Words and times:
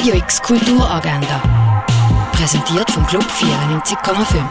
Radio 0.00 0.14
X 0.14 0.40
Kulturagenda. 0.40 1.84
Präsentiert 2.32 2.90
vom 2.90 3.06
Club 3.06 3.22
94,5. 3.22 4.42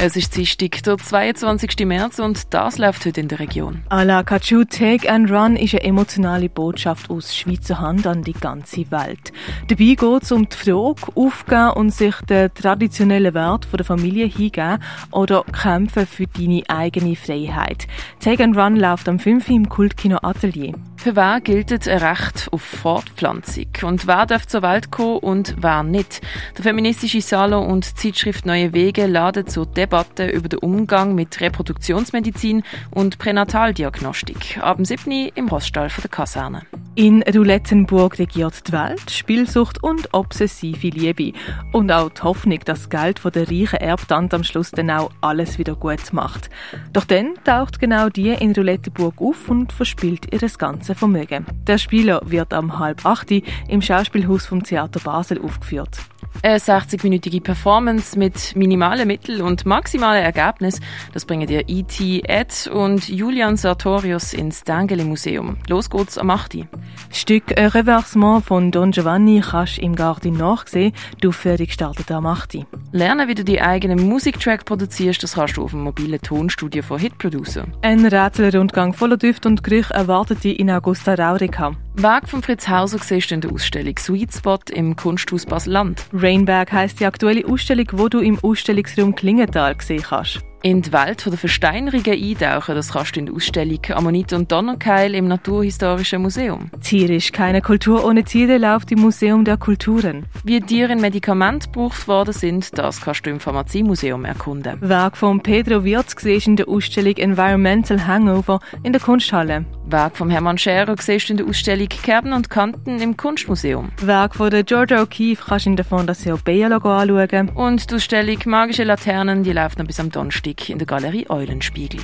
Es 0.00 0.16
ist 0.16 0.36
Dienstag, 0.36 0.82
der 0.82 0.98
22. 0.98 1.86
März 1.86 2.18
und 2.18 2.52
das 2.52 2.76
läuft 2.76 3.06
heute 3.06 3.20
in 3.20 3.28
der 3.28 3.38
Region. 3.38 3.82
A 3.88 4.02
la 4.02 4.24
Kachu 4.24 4.64
Take 4.64 5.08
and 5.08 5.30
Run 5.30 5.54
ist 5.54 5.74
eine 5.74 5.84
emotionale 5.84 6.48
Botschaft 6.48 7.08
aus 7.08 7.36
Schweizer 7.36 7.78
Hand 7.78 8.04
an 8.04 8.24
die 8.24 8.32
ganze 8.32 8.90
Welt. 8.90 9.32
Dabei 9.68 9.94
geht 9.94 10.22
es 10.22 10.32
um 10.32 10.48
die 10.48 10.56
Frage, 10.56 11.12
aufgeben 11.14 11.70
und 11.74 11.90
sich 11.90 12.16
den 12.22 12.52
traditionellen 12.52 13.34
Wert 13.34 13.68
der 13.72 13.84
Familie 13.84 14.26
hingeben 14.26 14.82
oder 15.12 15.44
kämpfen 15.52 16.04
für 16.04 16.26
deine 16.26 16.64
eigene 16.66 17.14
Freiheit. 17.14 17.86
Take 18.18 18.42
and 18.42 18.56
Run 18.56 18.74
läuft 18.74 19.08
am 19.08 19.20
5. 19.20 19.50
im 19.50 19.68
Kultkino 19.68 20.18
Atelier. 20.20 20.74
Für 21.02 21.16
wer 21.16 21.40
gilt 21.40 21.72
ein 21.72 21.98
Recht 21.98 22.46
auf 22.52 22.62
Fortpflanzung? 22.62 23.66
Und 23.82 24.06
wer 24.06 24.24
darf 24.24 24.46
zur 24.46 24.62
Welt 24.62 24.92
kommen 24.92 25.18
und 25.18 25.56
wer 25.58 25.82
nicht? 25.82 26.20
Der 26.56 26.62
feministische 26.62 27.20
Salon 27.20 27.66
und 27.66 27.98
Zeitschrift 27.98 28.46
Neue 28.46 28.72
Wege 28.72 29.06
laden 29.06 29.48
zur 29.48 29.66
Debatte 29.66 30.28
über 30.28 30.48
den 30.48 30.60
Umgang 30.60 31.16
mit 31.16 31.40
Reproduktionsmedizin 31.40 32.62
und 32.92 33.18
Pränataldiagnostik. 33.18 34.60
Ab 34.62 34.76
dem 34.76 34.84
7. 34.84 35.10
im 35.34 35.48
Roststall 35.48 35.88
der 35.88 36.08
Kaserne. 36.08 36.62
In 36.94 37.22
Roulettenburg 37.22 38.18
regiert 38.18 38.68
die 38.68 38.72
Welt, 38.72 39.10
Spielsucht 39.10 39.82
und 39.82 40.10
obsessive 40.12 40.88
Liebe. 40.88 41.32
Und 41.72 41.90
auch 41.90 42.10
die 42.10 42.20
Hoffnung, 42.20 42.58
dass 42.66 42.80
das 42.80 42.90
Geld 42.90 43.18
von 43.18 43.32
der 43.32 43.48
reichen 43.48 43.80
Erbtante 43.80 44.36
am 44.36 44.44
Schluss 44.44 44.70
dann 44.72 44.90
auch 44.90 45.10
alles 45.22 45.58
wieder 45.58 45.74
gut 45.74 46.12
macht. 46.12 46.50
Doch 46.92 47.04
dann 47.04 47.32
taucht 47.44 47.80
genau 47.80 48.10
die 48.10 48.28
in 48.28 48.52
Roulettenburg 48.52 49.22
auf 49.22 49.48
und 49.48 49.72
verspielt 49.72 50.34
ihr 50.34 50.46
ganzes 50.58 50.98
Vermögen. 50.98 51.46
Der 51.66 51.78
Spieler 51.78 52.20
wird 52.26 52.52
am 52.52 52.78
halb 52.78 53.06
acht 53.06 53.30
im 53.30 53.80
Schauspielhaus 53.80 54.44
vom 54.44 54.62
Theater 54.62 55.00
Basel 55.00 55.40
aufgeführt. 55.40 55.98
Eine 56.42 56.58
60-minütige 56.58 57.40
Performance 57.42 58.18
mit 58.18 58.56
minimalen 58.56 59.06
Mitteln 59.06 59.42
und 59.42 59.66
maximalen 59.66 60.24
Ergebnis, 60.24 60.80
das 61.12 61.24
bringen 61.24 61.46
dir 61.46 61.68
E.T. 61.68 62.22
Ed 62.26 62.70
und 62.72 63.08
Julian 63.08 63.56
Sartorius 63.56 64.32
ins 64.32 64.64
Dangeli 64.64 65.04
Museum. 65.04 65.58
Los 65.68 65.90
geht's 65.90 66.18
am 66.18 66.30
8. 66.30 66.66
Das 67.08 67.18
Stück 67.18 67.44
«Un 67.56 67.66
Reversement» 67.66 68.44
von 68.44 68.70
Don 68.70 68.90
Giovanni 68.90 69.40
kannst 69.40 69.76
du 69.76 69.82
im 69.82 69.94
Garten 69.94 70.32
nachsehen. 70.32 70.92
Die 71.22 71.28
Aufführung 71.28 71.68
startet 71.68 72.10
am 72.10 72.26
8. 72.26 72.66
Lernen, 72.90 73.28
wie 73.28 73.34
du 73.34 73.44
die 73.44 73.60
eigenen 73.60 74.08
Musiktrack 74.08 74.64
produzierst, 74.64 75.22
das 75.22 75.34
kannst 75.34 75.56
du 75.56 75.64
auf 75.64 75.70
dem 75.70 75.82
mobilen 75.82 76.20
Tonstudio 76.20 76.82
von 76.82 76.98
Hit 76.98 77.18
Producer. 77.18 77.66
Ein 77.82 78.04
Rätselrundgang 78.04 78.94
voller 78.94 79.16
Düfte 79.16 79.48
und 79.48 79.62
Gerüche 79.62 79.94
erwartet 79.94 80.44
dich 80.44 80.58
in 80.58 80.70
Augusta 80.70 81.14
Raurica. 81.14 81.76
Werk 81.94 82.28
von 82.28 82.42
Fritz 82.42 82.68
Hauser 82.68 82.98
siehst 82.98 83.30
du 83.30 83.34
in 83.34 83.40
der 83.42 83.52
Ausstellung 83.52 83.98
Sweet 83.98 84.32
Spot 84.32 84.58
im 84.72 84.96
Kunsthaus 84.96 85.44
Basel-Land. 85.44 86.06
Rainberg 86.14 86.72
heisst 86.72 87.00
die 87.00 87.06
aktuelle 87.06 87.46
Ausstellung, 87.46 87.86
wo 87.92 88.08
du 88.08 88.20
im 88.20 88.38
Ausstellungsraum 88.38 89.14
Klingenthal 89.14 89.76
sehen 89.78 90.02
kannst. 90.02 90.40
In 90.64 90.80
die 90.80 90.92
Welt 90.92 91.26
der 91.26 91.36
Versteinerungen 91.36 92.06
eintauchen, 92.06 92.76
das 92.76 92.92
kannst 92.92 93.16
du 93.16 93.20
in 93.20 93.26
der 93.26 93.34
Ausstellung 93.34 93.80
Ammonit 93.92 94.32
und 94.32 94.52
Donnerkeil 94.52 95.12
im 95.16 95.26
Naturhistorischen 95.26 96.22
Museum. 96.22 96.70
Tierisch, 96.80 97.32
keine 97.32 97.60
Kultur 97.60 98.04
ohne 98.04 98.22
Tiere 98.22 98.58
läuft 98.58 98.92
im 98.92 99.00
Museum 99.00 99.44
der 99.44 99.56
Kulturen. 99.56 100.26
Wie 100.44 100.60
Tiere 100.60 100.92
in 100.92 101.00
Medikament 101.00 101.64
gebraucht 101.64 102.06
worden 102.06 102.32
sind, 102.32 102.78
das 102.78 103.00
kannst 103.00 103.26
du 103.26 103.30
im 103.30 103.40
Pharmaziemuseum 103.40 104.24
erkunden. 104.24 104.80
Werk 104.80 105.16
von 105.16 105.40
Pedro 105.40 105.82
Wirz 105.82 106.14
siehst 106.16 106.46
in 106.46 106.54
der 106.54 106.68
Ausstellung 106.68 107.16
Environmental 107.16 108.06
Hangover 108.06 108.60
in 108.84 108.92
der 108.92 109.02
Kunsthalle. 109.02 109.64
Werk 109.86 110.16
von 110.16 110.30
Hermann 110.30 110.58
Scherer 110.58 110.94
siehst 110.96 111.28
du 111.28 111.32
in 111.32 111.36
der 111.38 111.46
Ausstellung 111.48 111.88
Kerben 111.88 112.32
und 112.32 112.50
Kanten 112.50 113.00
im 113.00 113.16
Kunstmuseum. 113.16 113.90
Werk 114.00 114.36
von 114.36 114.48
der 114.48 114.62
Georgia 114.62 115.02
O'Keeffe 115.02 115.48
kannst 115.48 115.66
du 115.66 115.70
in 115.70 115.76
der 115.76 115.84
Fondation 115.84 116.38
Bialo 116.44 116.76
anschauen. 116.76 117.48
Und 117.48 117.90
die 117.90 117.96
Ausstellung 117.96 118.38
Magische 118.44 118.84
Laternen, 118.84 119.42
die 119.42 119.52
läuft 119.52 119.80
noch 119.80 119.86
bis 119.86 119.98
am 119.98 120.10
Donnerstag 120.10 120.51
in 120.68 120.78
der 120.78 120.86
Galerie 120.86 121.28
Eulenspiegel. 121.28 122.00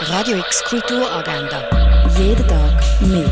Radio 0.00 0.38
X 0.38 0.64
Kulturagenda. 0.64 1.62
Jeden 2.18 2.48
Tag 2.48 2.82
mehr. 3.00 3.30